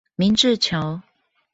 [0.15, 0.99] 明治橋